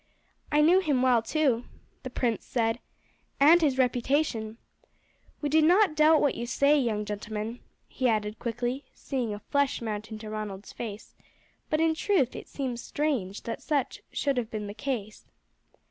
"I 0.51 0.61
knew 0.61 0.79
him 0.79 1.03
well 1.03 1.21
too," 1.21 1.65
the 2.01 2.09
prince 2.09 2.43
said, 2.43 2.79
"and 3.39 3.61
his 3.61 3.77
reputation. 3.77 4.57
We 5.41 5.49
do 5.49 5.61
not 5.61 5.93
doubt 5.95 6.21
what 6.21 6.33
you 6.33 6.47
say, 6.47 6.75
young 6.75 7.05
gentleman," 7.05 7.59
he 7.87 8.07
added 8.09 8.39
quickly, 8.39 8.83
seeing 8.95 9.31
a 9.31 9.37
flush 9.37 9.79
mount 9.79 10.11
into 10.11 10.27
Ronald's 10.31 10.73
face; 10.73 11.13
"but 11.69 11.79
in 11.79 11.93
truth 11.93 12.35
it 12.35 12.47
seems 12.47 12.81
strange 12.81 13.43
that 13.43 13.61
such 13.61 14.01
should 14.11 14.37
have 14.37 14.49
been 14.49 14.65
the 14.65 14.73
case." 14.73 15.27